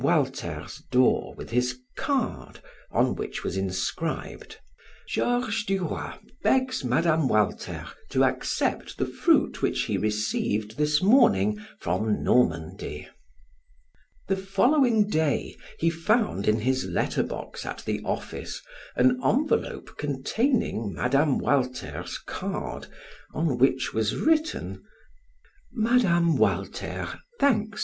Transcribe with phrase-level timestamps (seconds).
[0.01, 2.59] Walter's door with his card
[2.89, 4.57] on which was inscribed:
[5.07, 7.27] "Georges Duroy begs Mme.
[7.27, 13.09] Walter to accept the fruit which he received this morning from Normandy."
[14.27, 18.59] The following day he found in his letter box at the office
[18.95, 22.87] an envelope containing Mme, Walter's card
[23.35, 24.81] on which was written:
[25.71, 26.37] "Mme.
[26.37, 27.79] Walter thanks M.